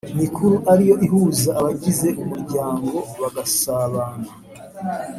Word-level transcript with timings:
mikuru 0.19 0.55
ari 0.71 0.83
yo 0.89 0.95
ihuza 1.05 1.49
abagize 1.59 2.07
umuryango 2.21 2.95
bagasabana 3.21 4.29